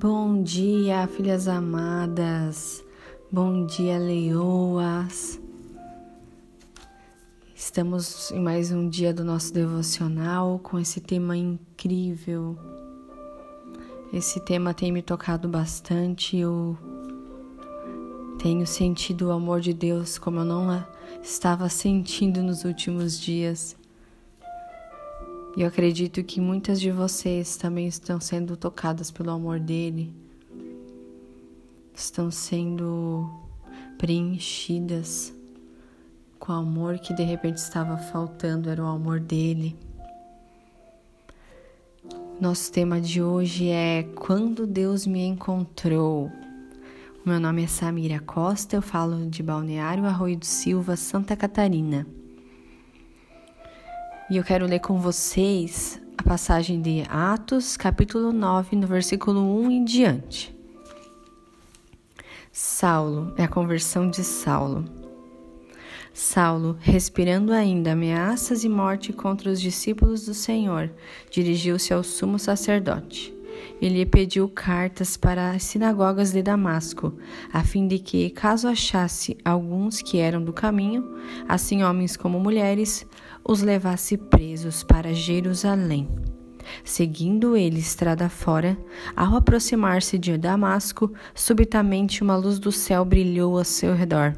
Bom 0.00 0.44
dia, 0.44 1.08
filhas 1.08 1.48
amadas. 1.48 2.84
Bom 3.32 3.66
dia, 3.66 3.98
leoas. 3.98 5.40
Estamos 7.52 8.30
em 8.30 8.38
mais 8.38 8.70
um 8.70 8.88
dia 8.88 9.12
do 9.12 9.24
nosso 9.24 9.52
devocional 9.52 10.60
com 10.60 10.78
esse 10.78 11.00
tema 11.00 11.36
incrível. 11.36 12.56
Esse 14.12 14.38
tema 14.38 14.72
tem 14.72 14.92
me 14.92 15.02
tocado 15.02 15.48
bastante. 15.48 16.36
Eu 16.36 16.78
tenho 18.38 18.68
sentido 18.68 19.26
o 19.26 19.32
amor 19.32 19.60
de 19.60 19.74
Deus 19.74 20.16
como 20.16 20.38
eu 20.38 20.44
não 20.44 20.86
estava 21.20 21.68
sentindo 21.68 22.40
nos 22.40 22.64
últimos 22.64 23.18
dias. 23.18 23.76
E 25.58 25.62
eu 25.62 25.66
acredito 25.66 26.22
que 26.22 26.40
muitas 26.40 26.80
de 26.80 26.92
vocês 26.92 27.56
também 27.56 27.88
estão 27.88 28.20
sendo 28.20 28.56
tocadas 28.56 29.10
pelo 29.10 29.32
amor 29.32 29.58
dele, 29.58 30.14
estão 31.92 32.30
sendo 32.30 33.28
preenchidas 33.98 35.34
com 36.38 36.52
o 36.52 36.54
amor 36.54 37.00
que 37.00 37.12
de 37.12 37.24
repente 37.24 37.56
estava 37.56 37.96
faltando, 37.96 38.70
era 38.70 38.80
o 38.80 38.86
amor 38.86 39.18
dele. 39.18 39.76
Nosso 42.40 42.70
tema 42.70 43.00
de 43.00 43.20
hoje 43.20 43.68
é 43.68 44.04
Quando 44.14 44.64
Deus 44.64 45.08
me 45.08 45.24
encontrou. 45.24 46.30
Meu 47.26 47.40
nome 47.40 47.64
é 47.64 47.66
Samira 47.66 48.20
Costa, 48.20 48.76
eu 48.76 48.82
falo 48.82 49.28
de 49.28 49.42
Balneário 49.42 50.06
Arroio 50.06 50.36
do 50.36 50.46
Silva, 50.46 50.94
Santa 50.94 51.34
Catarina. 51.34 52.06
E 54.30 54.36
eu 54.36 54.44
quero 54.44 54.66
ler 54.66 54.80
com 54.80 54.98
vocês 54.98 55.98
a 56.18 56.22
passagem 56.22 56.82
de 56.82 57.02
Atos, 57.08 57.78
capítulo 57.78 58.30
9, 58.30 58.76
no 58.76 58.86
versículo 58.86 59.40
1 59.62 59.70
em 59.70 59.84
diante. 59.84 60.54
Saulo, 62.52 63.32
é 63.38 63.44
a 63.44 63.48
conversão 63.48 64.10
de 64.10 64.22
Saulo. 64.22 64.84
Saulo, 66.12 66.76
respirando 66.78 67.54
ainda 67.54 67.92
ameaças 67.92 68.64
e 68.64 68.68
morte 68.68 69.14
contra 69.14 69.50
os 69.50 69.58
discípulos 69.58 70.26
do 70.26 70.34
Senhor, 70.34 70.90
dirigiu-se 71.30 71.94
ao 71.94 72.04
sumo 72.04 72.38
sacerdote. 72.38 73.37
Ele 73.80 74.04
pediu 74.04 74.48
cartas 74.48 75.16
para 75.16 75.50
as 75.50 75.62
sinagogas 75.62 76.32
de 76.32 76.42
Damasco, 76.42 77.14
a 77.52 77.62
fim 77.62 77.86
de 77.86 77.98
que, 77.98 78.30
caso 78.30 78.68
achasse 78.68 79.36
alguns 79.44 80.02
que 80.02 80.18
eram 80.18 80.42
do 80.42 80.52
caminho, 80.52 81.16
assim 81.48 81.82
homens 81.82 82.16
como 82.16 82.40
mulheres, 82.40 83.06
os 83.44 83.62
levasse 83.62 84.16
presos 84.16 84.82
para 84.82 85.14
Jerusalém. 85.14 86.08
Seguindo 86.84 87.56
ele 87.56 87.78
estrada 87.78 88.28
fora, 88.28 88.76
ao 89.16 89.36
aproximar-se 89.36 90.18
de 90.18 90.36
Damasco, 90.36 91.12
subitamente 91.34 92.22
uma 92.22 92.36
luz 92.36 92.58
do 92.58 92.70
céu 92.70 93.04
brilhou 93.04 93.56
ao 93.56 93.64
seu 93.64 93.94
redor. 93.94 94.36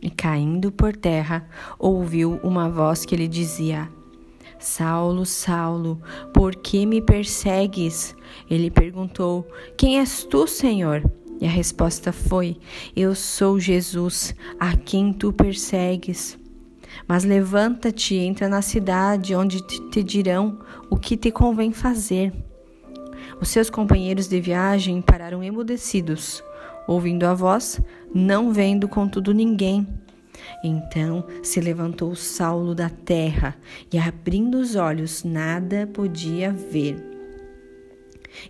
E 0.00 0.10
caindo 0.10 0.70
por 0.70 0.94
terra, 0.94 1.48
ouviu 1.78 2.38
uma 2.42 2.68
voz 2.68 3.04
que 3.04 3.16
lhe 3.16 3.26
dizia: 3.26 3.88
Saulo, 4.58 5.26
Saulo, 5.26 6.00
por 6.32 6.54
que 6.56 6.86
me 6.86 7.00
persegues? 7.00 8.16
Ele 8.48 8.70
perguntou: 8.70 9.46
Quem 9.76 9.98
és 9.98 10.24
tu, 10.24 10.46
Senhor? 10.46 11.02
E 11.40 11.46
a 11.46 11.50
resposta 11.50 12.12
foi: 12.12 12.56
Eu 12.94 13.14
sou 13.14 13.60
Jesus, 13.60 14.34
a 14.58 14.76
quem 14.76 15.12
tu 15.12 15.32
persegues. 15.32 16.38
Mas 17.06 17.24
levanta-te 17.24 18.14
entra 18.14 18.48
na 18.48 18.62
cidade, 18.62 19.34
onde 19.34 19.60
te 19.60 20.02
dirão 20.02 20.58
o 20.90 20.96
que 20.96 21.16
te 21.16 21.30
convém 21.30 21.72
fazer. 21.72 22.32
Os 23.40 23.48
seus 23.48 23.68
companheiros 23.68 24.28
de 24.28 24.40
viagem 24.40 25.02
pararam 25.02 25.44
emudecidos, 25.44 26.42
ouvindo 26.86 27.24
a 27.24 27.34
voz, 27.34 27.80
não 28.14 28.52
vendo 28.52 28.88
contudo 28.88 29.34
ninguém. 29.34 29.86
Então 30.62 31.24
se 31.42 31.60
levantou 31.60 32.14
Saulo 32.14 32.74
da 32.74 32.88
terra 32.88 33.56
e, 33.92 33.98
abrindo 33.98 34.58
os 34.58 34.76
olhos, 34.76 35.24
nada 35.24 35.86
podia 35.86 36.52
ver. 36.52 37.16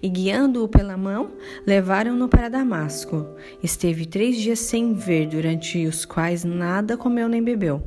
E 0.02 0.08
guiando-o 0.08 0.68
pela 0.68 0.96
mão, 0.96 1.32
levaram-no 1.66 2.28
para 2.28 2.48
Damasco. 2.48 3.26
Esteve 3.62 4.06
três 4.06 4.36
dias 4.36 4.58
sem 4.58 4.94
ver, 4.94 5.28
durante 5.28 5.86
os 5.86 6.04
quais 6.04 6.44
nada 6.44 6.96
comeu 6.96 7.28
nem 7.28 7.42
bebeu. 7.42 7.82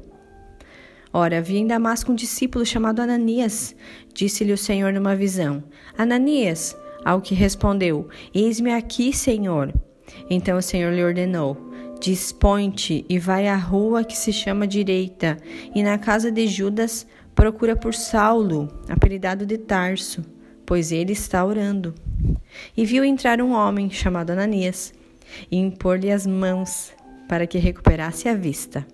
Ora, 1.11 1.39
havia 1.39 1.59
em 1.59 1.67
Damasco 1.67 2.11
um 2.11 2.15
discípulo 2.15 2.65
chamado 2.65 3.01
Ananias. 3.01 3.75
Disse-lhe 4.13 4.53
o 4.53 4.57
Senhor 4.57 4.93
numa 4.93 5.15
visão: 5.15 5.63
Ananias. 5.97 6.77
Ao 7.03 7.21
que 7.21 7.33
respondeu: 7.33 8.07
Eis-me 8.33 8.73
aqui, 8.73 9.13
Senhor. 9.13 9.73
Então 10.29 10.57
o 10.57 10.61
Senhor 10.61 10.93
lhe 10.93 11.03
ordenou: 11.03 11.68
Dispõe-te 11.99 13.05
e 13.09 13.19
vai 13.19 13.47
à 13.47 13.57
rua 13.57 14.05
que 14.05 14.17
se 14.17 14.31
chama 14.31 14.65
Direita, 14.65 15.37
e 15.75 15.83
na 15.83 15.97
casa 15.97 16.31
de 16.31 16.47
Judas 16.47 17.05
procura 17.35 17.75
por 17.75 17.93
Saulo, 17.93 18.69
apelidado 18.87 19.45
de 19.45 19.57
Tarso, 19.57 20.23
pois 20.65 20.91
ele 20.91 21.11
está 21.11 21.43
orando. 21.43 21.93
E 22.75 22.85
viu 22.85 23.03
entrar 23.03 23.41
um 23.41 23.51
homem 23.51 23.89
chamado 23.89 24.31
Ananias 24.31 24.93
e 25.51 25.57
impor-lhe 25.57 26.11
as 26.11 26.25
mãos 26.25 26.93
para 27.27 27.45
que 27.45 27.57
recuperasse 27.57 28.29
a 28.29 28.33
vista. 28.33 28.85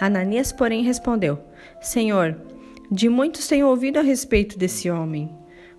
Ananias, 0.00 0.52
porém, 0.52 0.84
respondeu: 0.84 1.38
Senhor, 1.80 2.36
de 2.90 3.08
muitos 3.08 3.46
tenho 3.46 3.68
ouvido 3.68 3.98
a 3.98 4.02
respeito 4.02 4.58
desse 4.58 4.90
homem. 4.90 5.30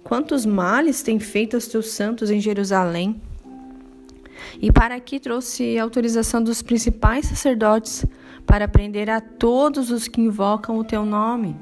Quantos 0.03 0.45
males 0.45 1.01
tem 1.03 1.19
feito 1.19 1.55
aos 1.55 1.67
teus 1.67 1.89
santos 1.89 2.29
em 2.29 2.39
Jerusalém? 2.39 3.21
E 4.61 4.71
para 4.71 4.95
aqui 4.95 5.19
trouxe 5.19 5.77
autorização 5.77 6.43
dos 6.43 6.61
principais 6.61 7.25
sacerdotes 7.27 8.05
para 8.45 8.67
prender 8.67 9.09
a 9.09 9.19
todos 9.19 9.91
os 9.91 10.07
que 10.07 10.21
invocam 10.21 10.77
o 10.77 10.83
teu 10.83 11.05
nome. 11.05 11.55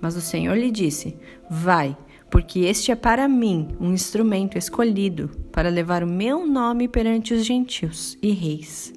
Mas 0.00 0.16
o 0.16 0.20
Senhor 0.20 0.56
lhe 0.56 0.70
disse: 0.70 1.16
Vai, 1.50 1.96
porque 2.30 2.60
este 2.60 2.90
é 2.90 2.96
para 2.96 3.28
mim 3.28 3.68
um 3.80 3.92
instrumento 3.92 4.58
escolhido 4.58 5.28
para 5.50 5.68
levar 5.68 6.02
o 6.02 6.08
meu 6.08 6.46
nome 6.46 6.88
perante 6.88 7.34
os 7.34 7.44
gentios 7.44 8.18
e 8.22 8.30
reis 8.32 8.92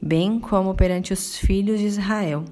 bem 0.00 0.38
como 0.38 0.74
perante 0.74 1.12
os 1.12 1.36
filhos 1.36 1.80
de 1.80 1.86
Israel. 1.86 2.44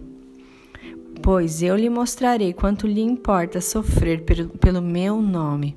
Pois 1.22 1.62
eu 1.62 1.76
lhe 1.76 1.88
mostrarei 1.88 2.52
quanto 2.52 2.86
lhe 2.86 3.00
importa 3.00 3.60
sofrer 3.60 4.24
pelo 4.60 4.82
meu 4.82 5.20
nome. 5.20 5.76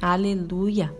Aleluia! 0.00 0.94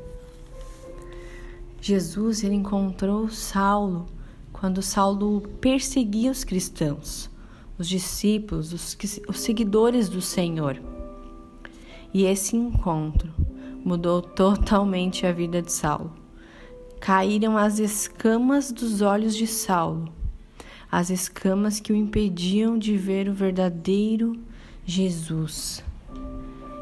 Jesus 1.81 2.43
ele 2.43 2.55
encontrou 2.55 3.29
Saulo 3.29 4.07
quando 4.53 4.83
Saulo 4.83 5.43
perseguia 5.61 6.31
os 6.31 6.45
cristãos, 6.45 7.31
os 7.79 7.89
discípulos, 7.89 8.73
os, 8.73 8.97
os 9.29 9.41
seguidores 9.41 10.09
do 10.09 10.21
Senhor. 10.21 10.81
E 12.13 12.25
esse 12.25 12.57
encontro 12.57 13.33
mudou 13.85 14.23
totalmente 14.23 15.27
a 15.27 15.33
vida 15.33 15.61
de 15.61 15.73
Saulo 15.73 16.27
caíram 17.01 17.57
as 17.57 17.79
escamas 17.79 18.73
dos 18.73 19.01
olhos 19.01 19.37
de 19.37 19.47
Saulo, 19.47 20.09
as 20.91 21.11
escamas 21.11 21.79
que 21.79 21.93
o 21.93 21.97
impediam 21.97 22.79
de 22.79 22.97
ver 22.97 23.29
o 23.29 23.33
verdadeiro 23.33 24.37
Jesus. 24.85 25.85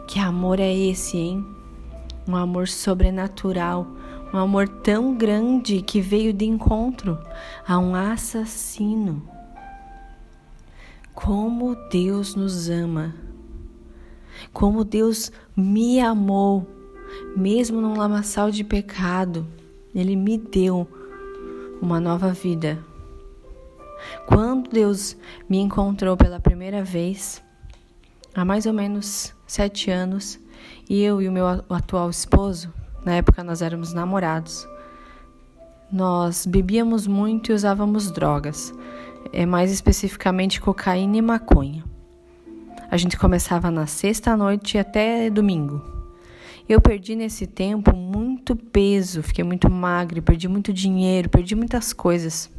Que 0.08 0.18
amor 0.18 0.60
é 0.60 0.74
esse, 0.74 1.16
hein? 1.16 1.53
Um 2.26 2.36
amor 2.36 2.68
sobrenatural, 2.68 3.86
um 4.32 4.38
amor 4.38 4.68
tão 4.68 5.14
grande 5.14 5.82
que 5.82 6.00
veio 6.00 6.32
de 6.32 6.44
encontro 6.44 7.18
a 7.66 7.78
um 7.78 7.94
assassino. 7.94 9.22
Como 11.14 11.76
Deus 11.90 12.34
nos 12.34 12.68
ama, 12.68 13.14
como 14.52 14.84
Deus 14.84 15.30
me 15.56 16.00
amou, 16.00 16.66
mesmo 17.36 17.80
num 17.80 17.96
lamaçal 17.96 18.50
de 18.50 18.64
pecado 18.64 19.46
ele 19.94 20.16
me 20.16 20.36
deu 20.36 20.88
uma 21.80 22.00
nova 22.00 22.32
vida. 22.32 22.78
Quando 24.26 24.70
Deus 24.70 25.16
me 25.48 25.58
encontrou 25.58 26.16
pela 26.16 26.40
primeira 26.40 26.82
vez, 26.82 27.42
há 28.34 28.44
mais 28.44 28.66
ou 28.66 28.72
menos 28.72 29.32
sete 29.46 29.90
anos, 29.90 30.38
e 30.88 31.02
eu 31.02 31.20
e 31.22 31.28
o 31.28 31.32
meu 31.32 31.46
atual 31.46 32.10
esposo 32.10 32.72
Na 33.04 33.14
época 33.14 33.44
nós 33.44 33.62
éramos 33.62 33.92
namorados. 33.92 34.66
Nós 35.92 36.46
bebíamos 36.46 37.06
muito 37.06 37.52
e 37.52 37.54
usávamos 37.54 38.10
drogas, 38.10 38.74
é 39.32 39.46
mais 39.46 39.70
especificamente 39.70 40.60
cocaína 40.60 41.18
e 41.18 41.22
maconha. 41.22 41.84
A 42.90 42.96
gente 42.96 43.16
começava 43.16 43.70
na 43.70 43.86
sexta 43.86 44.36
noite 44.36 44.78
até 44.78 45.28
domingo. 45.28 45.82
Eu 46.66 46.80
perdi 46.80 47.14
nesse 47.14 47.46
tempo 47.46 47.94
muito 47.94 48.56
peso, 48.56 49.22
fiquei 49.22 49.44
muito 49.44 49.70
magra, 49.70 50.22
perdi 50.22 50.48
muito 50.48 50.72
dinheiro, 50.72 51.28
perdi 51.28 51.54
muitas 51.54 51.92
coisas. 51.92 52.50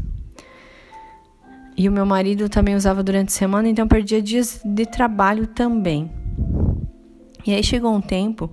E 1.75 1.89
o 1.89 1.91
meu 1.91 2.05
marido 2.05 2.47
também 2.47 2.75
usava 2.75 3.01
durante 3.03 3.29
a 3.29 3.31
semana, 3.31 3.67
então 3.67 3.87
perdia 3.87 4.21
dias 4.21 4.61
de 4.63 4.85
trabalho 4.85 5.47
também. 5.47 6.09
E 7.45 7.53
aí 7.53 7.63
chegou 7.63 7.93
um 7.93 8.01
tempo 8.01 8.49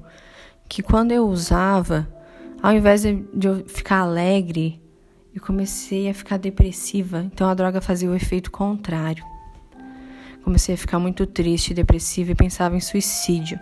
que 0.68 0.82
quando 0.82 1.12
eu 1.12 1.26
usava, 1.26 2.08
ao 2.62 2.72
invés 2.72 3.02
de 3.02 3.46
eu 3.46 3.64
ficar 3.66 4.00
alegre, 4.00 4.80
eu 5.34 5.40
comecei 5.40 6.08
a 6.08 6.14
ficar 6.14 6.36
depressiva. 6.36 7.22
Então 7.32 7.48
a 7.48 7.54
droga 7.54 7.80
fazia 7.80 8.10
o 8.10 8.14
efeito 8.14 8.50
contrário. 8.50 9.24
Comecei 10.44 10.74
a 10.74 10.78
ficar 10.78 10.98
muito 10.98 11.24
triste, 11.24 11.72
depressiva 11.72 12.32
e 12.32 12.34
pensava 12.34 12.76
em 12.76 12.80
suicídio. 12.80 13.58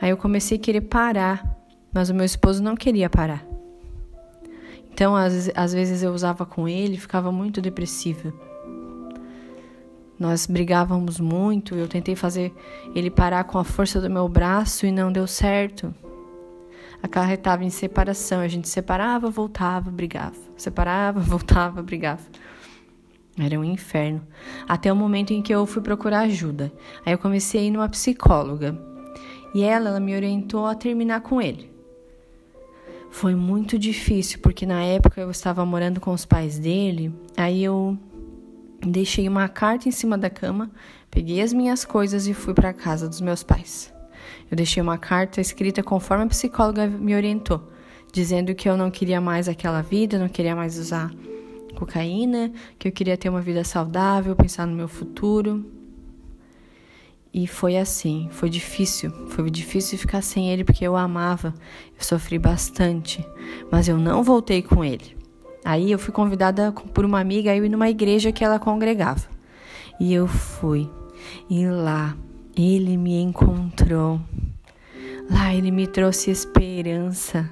Aí 0.00 0.10
eu 0.10 0.16
comecei 0.16 0.58
a 0.58 0.60
querer 0.60 0.82
parar, 0.82 1.56
mas 1.92 2.10
o 2.10 2.14
meu 2.14 2.24
esposo 2.24 2.62
não 2.62 2.74
queria 2.74 3.08
parar. 3.08 3.46
Então, 4.92 5.16
às, 5.16 5.50
às 5.54 5.72
vezes 5.72 6.02
eu 6.02 6.12
usava 6.12 6.44
com 6.44 6.68
ele, 6.68 6.98
ficava 6.98 7.32
muito 7.32 7.62
depressiva. 7.62 8.32
Nós 10.18 10.46
brigávamos 10.46 11.18
muito, 11.18 11.74
eu 11.74 11.88
tentei 11.88 12.14
fazer 12.14 12.52
ele 12.94 13.10
parar 13.10 13.44
com 13.44 13.58
a 13.58 13.64
força 13.64 14.00
do 14.00 14.10
meu 14.10 14.28
braço 14.28 14.86
e 14.86 14.92
não 14.92 15.10
deu 15.10 15.26
certo. 15.26 15.94
Acarretava 17.02 17.64
em 17.64 17.70
separação, 17.70 18.40
a 18.40 18.46
gente 18.46 18.68
separava, 18.68 19.28
voltava, 19.28 19.90
brigava. 19.90 20.36
Separava, 20.56 21.18
voltava, 21.20 21.82
brigava. 21.82 22.22
Era 23.38 23.58
um 23.58 23.64
inferno. 23.64 24.22
Até 24.68 24.92
o 24.92 24.96
momento 24.96 25.32
em 25.32 25.42
que 25.42 25.52
eu 25.52 25.66
fui 25.66 25.82
procurar 25.82 26.20
ajuda. 26.20 26.72
Aí 27.04 27.12
eu 27.12 27.18
comecei 27.18 27.62
a 27.62 27.64
ir 27.64 27.70
numa 27.70 27.88
psicóloga. 27.88 28.78
E 29.54 29.62
ela, 29.62 29.88
ela 29.88 30.00
me 30.00 30.14
orientou 30.14 30.66
a 30.66 30.74
terminar 30.74 31.22
com 31.22 31.40
ele. 31.40 31.72
Foi 33.10 33.34
muito 33.34 33.78
difícil, 33.78 34.38
porque 34.40 34.64
na 34.64 34.82
época 34.82 35.20
eu 35.20 35.30
estava 35.30 35.64
morando 35.66 36.00
com 36.00 36.12
os 36.12 36.24
pais 36.24 36.58
dele, 36.58 37.12
aí 37.36 37.62
eu 37.62 37.98
deixei 38.90 39.28
uma 39.28 39.48
carta 39.48 39.88
em 39.88 39.92
cima 39.92 40.18
da 40.18 40.28
cama, 40.28 40.70
peguei 41.10 41.40
as 41.40 41.52
minhas 41.52 41.84
coisas 41.84 42.26
e 42.26 42.34
fui 42.34 42.54
para 42.54 42.70
a 42.70 42.74
casa 42.74 43.08
dos 43.08 43.20
meus 43.20 43.42
pais. 43.42 43.92
Eu 44.50 44.56
deixei 44.56 44.82
uma 44.82 44.98
carta 44.98 45.40
escrita 45.40 45.82
conforme 45.82 46.24
a 46.24 46.28
psicóloga 46.28 46.86
me 46.86 47.14
orientou, 47.14 47.70
dizendo 48.12 48.54
que 48.54 48.68
eu 48.68 48.76
não 48.76 48.90
queria 48.90 49.20
mais 49.20 49.48
aquela 49.48 49.82
vida, 49.82 50.18
não 50.18 50.28
queria 50.28 50.54
mais 50.54 50.78
usar 50.78 51.10
cocaína, 51.74 52.52
que 52.78 52.86
eu 52.86 52.92
queria 52.92 53.16
ter 53.16 53.28
uma 53.28 53.40
vida 53.40 53.64
saudável, 53.64 54.36
pensar 54.36 54.66
no 54.66 54.76
meu 54.76 54.88
futuro. 54.88 55.64
E 57.32 57.46
foi 57.46 57.78
assim, 57.78 58.28
foi 58.30 58.50
difícil, 58.50 59.10
foi 59.28 59.50
difícil 59.50 59.96
ficar 59.96 60.20
sem 60.20 60.50
ele 60.50 60.64
porque 60.64 60.84
eu 60.84 60.94
amava, 60.94 61.54
eu 61.98 62.04
sofri 62.04 62.38
bastante, 62.38 63.26
mas 63.70 63.88
eu 63.88 63.96
não 63.96 64.22
voltei 64.22 64.60
com 64.60 64.84
ele. 64.84 65.21
Aí 65.64 65.92
eu 65.92 65.98
fui 65.98 66.12
convidada 66.12 66.72
por 66.72 67.04
uma 67.04 67.20
amiga 67.20 67.50
a 67.50 67.56
ir 67.56 67.68
numa 67.68 67.88
igreja 67.88 68.32
que 68.32 68.44
ela 68.44 68.58
congregava. 68.58 69.22
E 70.00 70.12
eu 70.12 70.26
fui. 70.26 70.90
E 71.48 71.66
lá 71.66 72.16
ele 72.56 72.96
me 72.96 73.20
encontrou. 73.20 74.20
Lá 75.30 75.54
ele 75.54 75.70
me 75.70 75.86
trouxe 75.86 76.30
esperança, 76.30 77.48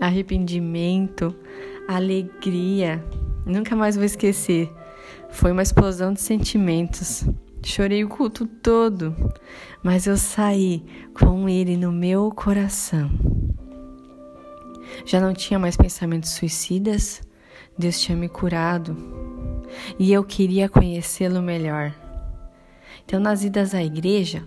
arrependimento, 0.00 1.34
alegria. 1.88 3.04
Nunca 3.44 3.74
mais 3.74 3.96
vou 3.96 4.04
esquecer. 4.04 4.72
Foi 5.30 5.50
uma 5.50 5.62
explosão 5.62 6.12
de 6.12 6.20
sentimentos. 6.20 7.24
Chorei 7.64 8.04
o 8.04 8.08
culto 8.08 8.46
todo, 8.46 9.14
mas 9.82 10.06
eu 10.06 10.16
saí 10.16 10.84
com 11.14 11.48
ele 11.48 11.76
no 11.76 11.92
meu 11.92 12.30
coração. 12.30 13.10
Já 15.04 15.20
não 15.20 15.32
tinha 15.32 15.58
mais 15.58 15.76
pensamentos 15.76 16.30
suicidas, 16.30 17.22
Deus 17.78 18.00
tinha 18.00 18.16
me 18.16 18.28
curado 18.28 18.96
e 19.98 20.12
eu 20.12 20.22
queria 20.24 20.68
conhecê-lo 20.68 21.42
melhor. 21.42 21.94
Então, 23.04 23.18
nas 23.18 23.42
idas 23.44 23.74
à 23.74 23.82
igreja, 23.82 24.46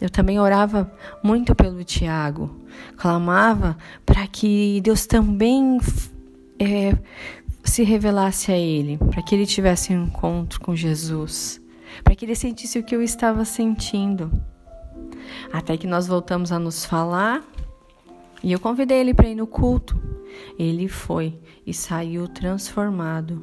eu 0.00 0.10
também 0.10 0.38
orava 0.38 0.92
muito 1.22 1.54
pelo 1.54 1.82
Tiago, 1.84 2.64
clamava 2.96 3.76
para 4.04 4.26
que 4.26 4.80
Deus 4.82 5.06
também 5.06 5.78
é, 6.58 6.96
se 7.62 7.82
revelasse 7.82 8.52
a 8.52 8.56
ele, 8.56 8.98
para 8.98 9.22
que 9.22 9.34
ele 9.34 9.46
tivesse 9.46 9.92
um 9.94 10.04
encontro 10.04 10.60
com 10.60 10.74
Jesus 10.74 11.64
para 12.02 12.14
que 12.14 12.24
ele 12.24 12.34
sentisse 12.34 12.78
o 12.78 12.82
que 12.82 12.94
eu 12.94 13.02
estava 13.02 13.44
sentindo. 13.44 14.32
Até 15.52 15.76
que 15.76 15.86
nós 15.86 16.06
voltamos 16.06 16.50
a 16.50 16.58
nos 16.58 16.84
falar 16.84 17.42
e 18.44 18.52
eu 18.52 18.60
convidei 18.60 18.98
ele 18.98 19.14
para 19.14 19.28
ir 19.28 19.34
no 19.34 19.46
culto. 19.46 20.00
Ele 20.58 20.88
foi 20.88 21.38
e 21.66 21.72
saiu 21.72 22.28
transformado. 22.28 23.42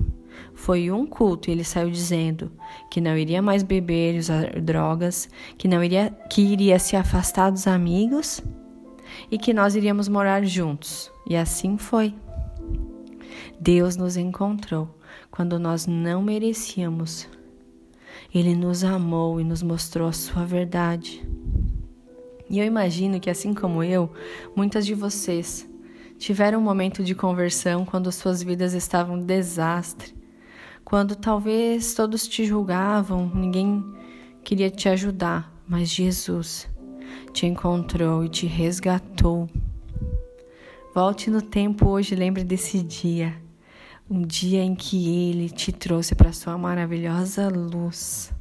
Foi 0.54 0.90
um 0.92 1.06
culto 1.06 1.50
e 1.50 1.52
ele 1.52 1.64
saiu 1.64 1.90
dizendo 1.90 2.52
que 2.90 3.02
não 3.02 3.18
iria 3.18 3.42
mais 3.42 3.64
beber 3.64 4.16
e 4.16 4.20
usar 4.20 4.62
drogas, 4.62 5.28
que 5.58 5.68
não 5.68 5.84
iria 5.84 6.12
que 6.30 6.42
iria 6.42 6.80
se 6.80 6.96
afastar 6.96 7.52
dos 7.52 7.68
amigos 7.68 8.42
e 9.30 9.38
que 9.38 9.54
nós 9.54 9.76
iríamos 9.76 10.08
morar 10.08 10.46
juntos. 10.46 11.12
E 11.28 11.36
assim 11.36 11.78
foi. 11.78 12.14
Deus 13.60 13.98
nos 13.98 14.16
encontrou 14.16 14.98
quando 15.30 15.60
nós 15.60 15.86
não 15.88 16.22
merecíamos 16.22 17.28
ele 18.34 18.56
nos 18.56 18.84
amou 18.84 19.42
e 19.42 19.44
nos 19.44 19.62
mostrou 19.62 20.08
a 20.08 20.14
sua 20.14 20.46
verdade. 20.46 21.22
E 22.52 22.60
eu 22.60 22.66
imagino 22.66 23.18
que, 23.18 23.30
assim 23.30 23.54
como 23.54 23.82
eu, 23.82 24.12
muitas 24.54 24.86
de 24.86 24.94
vocês 24.94 25.66
tiveram 26.18 26.60
um 26.60 26.62
momento 26.62 27.02
de 27.02 27.16
conversão 27.16 27.86
quando 27.86 28.12
suas 28.12 28.44
vidas 28.44 28.74
estavam 28.74 29.16
um 29.16 29.26
desastre, 29.26 30.14
quando 30.84 31.16
talvez 31.16 31.94
todos 31.94 32.28
te 32.28 32.44
julgavam, 32.44 33.32
ninguém 33.34 33.82
queria 34.44 34.70
te 34.70 34.90
ajudar, 34.90 35.50
mas 35.66 35.88
Jesus 35.88 36.70
te 37.32 37.46
encontrou 37.46 38.26
e 38.26 38.28
te 38.28 38.48
resgatou. 38.48 39.50
Volte 40.94 41.30
no 41.30 41.42
tempo 41.42 41.88
hoje, 41.88 42.16
lembre 42.16 42.44
desse 42.44 42.84
dia 42.84 43.34
um 44.10 44.24
dia 44.24 44.62
em 44.62 44.76
que 44.76 45.30
Ele 45.30 45.50
te 45.50 45.72
trouxe 45.72 46.16
para 46.16 46.34
sua 46.34 46.58
maravilhosa 46.58 47.48
luz. 47.48 48.34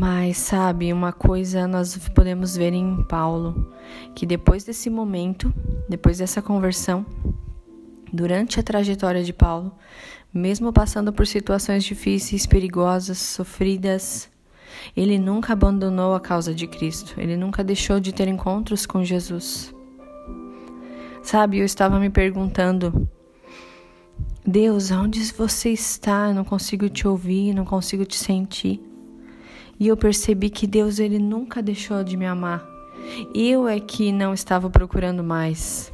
Mas 0.00 0.38
sabe, 0.38 0.94
uma 0.94 1.12
coisa 1.12 1.68
nós 1.68 1.94
podemos 2.14 2.56
ver 2.56 2.72
em 2.72 3.04
Paulo, 3.04 3.70
que 4.14 4.24
depois 4.24 4.64
desse 4.64 4.88
momento, 4.88 5.52
depois 5.90 6.16
dessa 6.16 6.40
conversão, 6.40 7.04
durante 8.10 8.58
a 8.58 8.62
trajetória 8.62 9.22
de 9.22 9.34
Paulo, 9.34 9.74
mesmo 10.32 10.72
passando 10.72 11.12
por 11.12 11.26
situações 11.26 11.84
difíceis, 11.84 12.46
perigosas, 12.46 13.18
sofridas, 13.18 14.30
ele 14.96 15.18
nunca 15.18 15.52
abandonou 15.52 16.14
a 16.14 16.20
causa 16.20 16.54
de 16.54 16.66
Cristo, 16.66 17.20
ele 17.20 17.36
nunca 17.36 17.62
deixou 17.62 18.00
de 18.00 18.10
ter 18.10 18.26
encontros 18.26 18.86
com 18.86 19.04
Jesus. 19.04 19.70
Sabe, 21.22 21.58
eu 21.58 21.64
estava 21.66 22.00
me 22.00 22.08
perguntando: 22.08 23.06
Deus, 24.46 24.90
onde 24.90 25.22
você 25.24 25.68
está? 25.68 26.28
Eu 26.28 26.36
não 26.36 26.44
consigo 26.44 26.88
te 26.88 27.06
ouvir, 27.06 27.52
não 27.52 27.66
consigo 27.66 28.06
te 28.06 28.16
sentir. 28.16 28.88
E 29.80 29.88
eu 29.88 29.96
percebi 29.96 30.50
que 30.50 30.66
Deus 30.66 30.98
ele 30.98 31.18
nunca 31.18 31.62
deixou 31.62 32.04
de 32.04 32.14
me 32.14 32.26
amar. 32.26 32.68
Eu 33.34 33.66
é 33.66 33.80
que 33.80 34.12
não 34.12 34.34
estava 34.34 34.68
procurando 34.68 35.24
mais. 35.24 35.90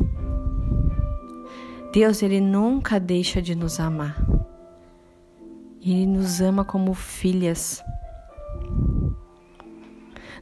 Deus 1.93 2.21
ele 2.21 2.40
nunca 2.40 2.99
deixa 2.99 3.40
de 3.40 3.55
nos 3.55 3.78
amar. 3.78 4.21
Ele 5.81 6.05
nos 6.05 6.40
ama 6.40 6.64
como 6.64 6.93
filhas. 6.95 7.81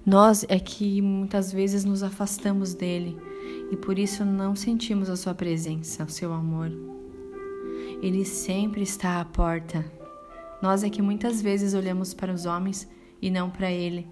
Nós 0.06 0.46
é 0.48 0.58
que 0.58 1.02
muitas 1.02 1.52
vezes 1.52 1.84
nos 1.84 2.02
afastamos 2.02 2.72
dele 2.72 3.18
e 3.70 3.76
por 3.76 3.98
isso 3.98 4.24
não 4.24 4.56
sentimos 4.56 5.10
a 5.10 5.16
Sua 5.16 5.34
presença, 5.34 6.04
o 6.04 6.08
Seu 6.08 6.32
amor. 6.32 6.72
Ele 8.00 8.24
sempre 8.24 8.82
está 8.82 9.20
à 9.20 9.24
porta. 9.26 9.84
Nós 10.62 10.82
é 10.82 10.88
que 10.88 11.02
muitas 11.02 11.42
vezes 11.42 11.74
olhamos 11.74 12.14
para 12.14 12.32
os 12.32 12.46
homens 12.46 12.88
e 13.24 13.30
não 13.30 13.48
para 13.48 13.72
Ele. 13.72 14.06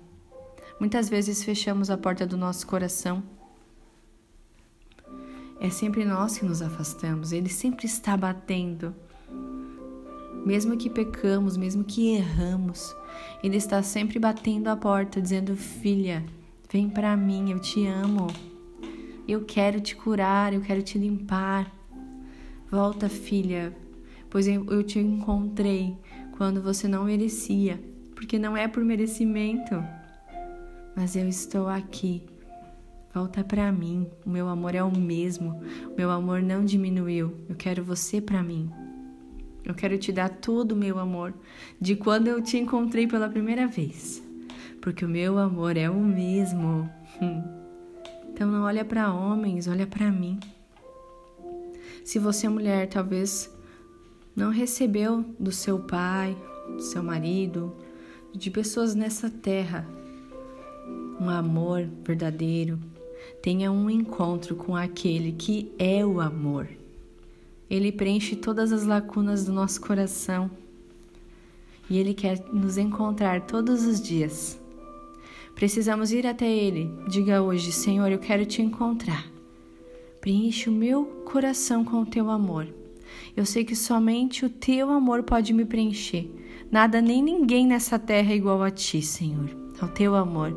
Muitas 0.81 1.07
vezes 1.07 1.45
fechamos 1.45 1.91
a 1.91 1.99
porta 1.99 2.27
do 2.27 2.35
nosso 2.35 2.67
coração. 2.67 3.23
É 5.61 5.69
sempre 5.69 6.03
nós 6.03 6.39
que 6.39 6.47
nos 6.47 6.63
afastamos, 6.63 7.31
Ele 7.31 7.51
sempre 7.51 7.85
está 7.85 8.17
batendo. 8.17 8.95
Mesmo 10.47 10.79
que 10.79 10.89
pecamos, 10.89 11.59
mesmo 11.59 11.85
que 11.85 12.15
erramos, 12.15 12.97
Ele 13.45 13.59
está 13.59 13.83
sempre 13.83 14.19
batendo 14.19 14.69
a 14.69 14.77
porta, 14.77 15.21
dizendo: 15.21 15.55
Filha, 15.59 16.25
vem 16.73 16.89
para 16.89 17.15
mim, 17.15 17.51
eu 17.51 17.61
te 17.61 17.87
amo. 17.87 18.29
Eu 19.29 19.45
quero 19.45 19.79
te 19.79 19.95
curar, 19.95 20.55
eu 20.55 20.63
quero 20.63 20.83
te 20.83 20.97
limpar. 20.97 21.71
Volta, 22.71 23.11
filha, 23.11 23.77
pois 24.31 24.49
eu 24.49 24.83
te 24.83 24.99
encontrei 24.99 25.99
quando 26.39 26.63
você 26.63 26.89
não 26.89 27.05
merecia, 27.05 27.79
porque 28.23 28.39
não 28.39 28.57
é 28.57 28.69
por 28.69 28.85
merecimento, 28.85 29.85
mas 30.95 31.17
eu 31.17 31.29
estou 31.29 31.67
aqui. 31.67 32.23
Volta 33.13 33.43
para 33.43 33.73
mim, 33.73 34.07
o 34.25 34.31
meu 34.31 34.47
amor 34.47 34.77
é 34.77 34.83
o 34.83 34.97
mesmo, 34.97 35.61
o 35.91 35.97
meu 35.97 36.09
amor 36.09 36.41
não 36.41 36.65
diminuiu. 36.65 37.35
Eu 37.49 37.57
quero 37.57 37.83
você 37.83 38.21
para 38.21 38.41
mim. 38.41 38.71
Eu 39.65 39.75
quero 39.75 39.99
te 39.99 40.13
dar 40.13 40.29
todo 40.29 40.71
o 40.71 40.77
meu 40.77 41.01
amor 41.01 41.35
de 41.81 41.97
quando 41.97 42.29
eu 42.29 42.41
te 42.41 42.57
encontrei 42.57 43.09
pela 43.09 43.29
primeira 43.29 43.67
vez, 43.67 44.23
porque 44.81 45.05
o 45.05 45.09
meu 45.09 45.37
amor 45.37 45.77
é 45.77 45.91
o 45.91 46.01
mesmo. 46.01 46.89
Então 48.33 48.49
não 48.49 48.63
olha 48.63 48.85
para 48.85 49.13
homens, 49.13 49.67
olha 49.67 49.87
para 49.87 50.13
mim. 50.13 50.39
Se 52.05 52.21
você 52.21 52.47
é 52.47 52.51
mulher, 52.51 52.89
talvez 52.89 53.53
não 54.37 54.53
recebeu 54.53 55.25
do 55.41 55.51
seu 55.51 55.81
pai, 55.81 56.37
do 56.69 56.83
seu 56.83 57.03
marido, 57.03 57.77
de 58.35 58.51
pessoas 58.51 58.95
nessa 58.95 59.31
terra 59.31 59.87
um 61.21 61.31
amor 61.31 61.89
verdadeiro, 62.05 62.79
tenha 63.41 63.71
um 63.71 63.89
encontro 63.89 64.57
com 64.57 64.75
aquele 64.75 65.33
que 65.33 65.73
é 65.79 66.05
o 66.05 66.21
amor. 66.21 66.69
Ele 67.71 67.93
preenche 67.93 68.35
todas 68.35 68.73
as 68.73 68.85
lacunas 68.85 69.45
do 69.45 69.53
nosso 69.53 69.81
coração 69.81 70.51
e 71.89 71.99
ele 71.99 72.13
quer 72.13 72.43
nos 72.53 72.77
encontrar 72.77 73.43
todos 73.43 73.85
os 73.85 74.01
dias. 74.01 74.61
Precisamos 75.55 76.13
ir 76.13 76.27
até 76.27 76.51
ele. 76.51 76.91
Diga 77.09 77.43
hoje: 77.43 77.71
Senhor, 77.71 78.11
eu 78.11 78.19
quero 78.19 78.45
te 78.45 78.61
encontrar. 78.61 79.27
Preenche 80.21 80.69
o 80.69 80.73
meu 80.73 81.05
coração 81.25 81.85
com 81.85 82.03
o 82.03 82.07
teu 82.07 82.31
amor. 82.31 82.67
Eu 83.37 83.45
sei 83.45 83.65
que 83.65 83.77
somente 83.77 84.45
o 84.45 84.51
teu 84.51 84.91
amor 84.91 85.23
pode 85.23 85.53
me 85.53 85.65
preencher. 85.65 86.29
Nada 86.73 87.03
nem 87.03 87.23
ninguém 87.23 87.67
nessa 87.67 87.99
terra 87.99 88.33
é 88.33 88.35
igual 88.35 88.63
a 88.63 88.71
ti, 88.71 89.03
Senhor, 89.03 89.51
ao 89.79 89.91
teu 89.91 90.15
amor. 90.15 90.57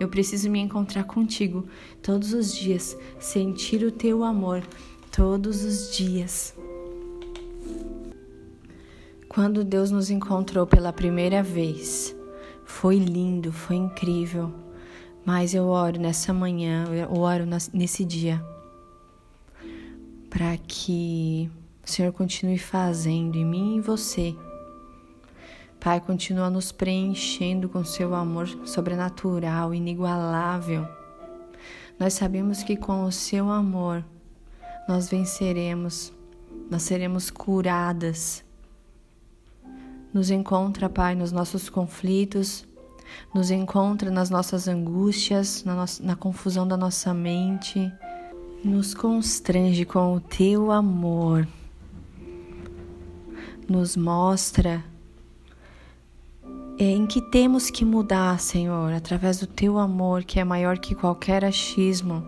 Eu 0.00 0.08
preciso 0.08 0.50
me 0.50 0.58
encontrar 0.58 1.04
contigo 1.04 1.64
todos 2.02 2.32
os 2.32 2.52
dias, 2.52 2.98
sentir 3.20 3.84
o 3.84 3.92
teu 3.92 4.24
amor 4.24 4.60
todos 5.12 5.62
os 5.62 5.96
dias. 5.96 6.52
Quando 9.28 9.62
Deus 9.62 9.92
nos 9.92 10.10
encontrou 10.10 10.66
pela 10.66 10.92
primeira 10.92 11.44
vez, 11.44 12.12
foi 12.64 12.96
lindo, 12.96 13.52
foi 13.52 13.76
incrível. 13.76 14.52
Mas 15.24 15.54
eu 15.54 15.66
oro 15.66 16.00
nessa 16.00 16.32
manhã, 16.32 16.86
eu 16.92 17.20
oro 17.20 17.44
nesse 17.72 18.04
dia, 18.04 18.44
para 20.28 20.56
que 20.56 21.48
o 21.86 21.88
Senhor 21.88 22.12
continue 22.12 22.58
fazendo 22.58 23.36
em 23.36 23.44
mim 23.46 23.76
e 23.76 23.80
você. 23.80 24.34
Pai, 25.82 26.00
continua 26.00 26.48
nos 26.48 26.70
preenchendo 26.70 27.68
com 27.68 27.84
seu 27.84 28.14
amor 28.14 28.46
sobrenatural, 28.64 29.74
inigualável. 29.74 30.86
Nós 31.98 32.12
sabemos 32.12 32.62
que 32.62 32.76
com 32.76 33.02
o 33.02 33.10
seu 33.10 33.50
amor 33.50 34.04
nós 34.88 35.08
venceremos, 35.08 36.12
nós 36.70 36.82
seremos 36.82 37.30
curadas. 37.30 38.44
Nos 40.14 40.30
encontra, 40.30 40.88
Pai, 40.88 41.16
nos 41.16 41.32
nossos 41.32 41.68
conflitos, 41.68 42.64
nos 43.34 43.50
encontra 43.50 44.08
nas 44.08 44.30
nossas 44.30 44.68
angústias, 44.68 45.64
na, 45.64 45.74
nossa, 45.74 46.00
na 46.00 46.14
confusão 46.14 46.68
da 46.68 46.76
nossa 46.76 47.12
mente, 47.12 47.92
nos 48.64 48.94
constrange 48.94 49.84
com 49.84 50.14
o 50.14 50.20
teu 50.20 50.70
amor 50.70 51.44
nos 53.68 53.96
mostra 53.96 54.84
em 56.78 57.06
que 57.06 57.20
temos 57.20 57.70
que 57.70 57.84
mudar, 57.84 58.38
Senhor, 58.40 58.92
através 58.92 59.38
do 59.38 59.46
teu 59.46 59.78
amor 59.78 60.24
que 60.24 60.40
é 60.40 60.44
maior 60.44 60.78
que 60.78 60.94
qualquer 60.94 61.44
achismo. 61.44 62.24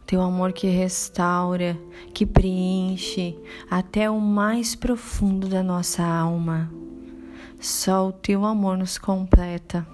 O 0.00 0.06
teu 0.06 0.20
amor 0.20 0.52
que 0.52 0.66
restaura, 0.66 1.78
que 2.12 2.24
preenche 2.26 3.36
até 3.70 4.08
o 4.08 4.20
mais 4.20 4.74
profundo 4.74 5.48
da 5.48 5.62
nossa 5.62 6.04
alma. 6.04 6.70
Só 7.60 8.08
o 8.08 8.12
teu 8.12 8.44
amor 8.44 8.76
nos 8.76 8.98
completa. 8.98 9.86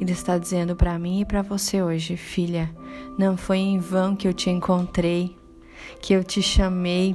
Ele 0.00 0.12
está 0.12 0.38
dizendo 0.38 0.74
para 0.74 0.98
mim 0.98 1.20
e 1.20 1.24
para 1.24 1.42
você 1.42 1.82
hoje, 1.82 2.16
filha, 2.16 2.70
não 3.18 3.36
foi 3.36 3.58
em 3.58 3.78
vão 3.78 4.16
que 4.16 4.26
eu 4.26 4.32
te 4.32 4.50
encontrei, 4.50 5.36
que 6.00 6.14
eu 6.14 6.24
te 6.24 6.42
chamei 6.42 7.14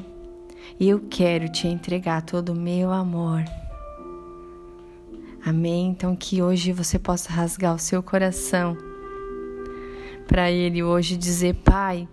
e 0.80 0.88
eu 0.88 1.02
quero 1.10 1.52
te 1.52 1.68
entregar 1.68 2.22
todo 2.22 2.50
o 2.50 2.56
meu 2.56 2.92
amor. 2.92 3.44
Amém? 5.46 5.90
Então 5.90 6.16
que 6.16 6.42
hoje 6.42 6.74
você 6.74 7.00
possa 7.00 7.32
rasgar 7.32 7.74
o 7.74 7.80
seu 7.80 8.04
coração 8.04 8.78
para 10.28 10.52
Ele 10.52 10.84
hoje 10.84 11.16
dizer: 11.16 11.56
Pai, 11.56 12.08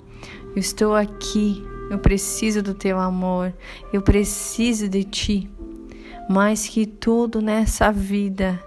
eu 0.54 0.60
estou 0.60 0.94
aqui, 0.94 1.62
eu 1.90 1.98
preciso 1.98 2.62
do 2.62 2.74
teu 2.74 2.98
amor, 2.98 3.52
eu 3.92 4.00
preciso 4.02 4.88
de 4.88 5.04
ti. 5.04 5.50
Mais 6.28 6.66
que 6.66 6.86
tudo 6.86 7.42
nessa 7.42 7.90
vida, 7.92 8.62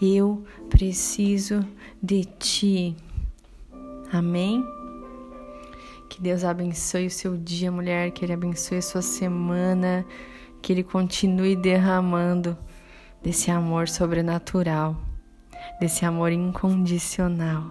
eu 0.00 0.44
preciso 0.68 1.64
de 2.00 2.24
ti. 2.24 2.94
Amém? 4.12 4.64
Que 6.08 6.20
Deus 6.20 6.44
abençoe 6.44 7.06
o 7.06 7.10
seu 7.10 7.36
dia, 7.36 7.72
mulher, 7.72 8.10
que 8.10 8.24
Ele 8.24 8.34
abençoe 8.34 8.78
a 8.78 8.82
sua 8.82 9.00
semana, 9.00 10.04
que 10.60 10.72
Ele 10.72 10.84
continue 10.84 11.56
derramando 11.56 12.56
desse 13.22 13.50
amor 13.50 13.88
sobrenatural, 13.88 14.96
desse 15.80 16.04
amor 16.04 16.32
incondicional. 16.32 17.64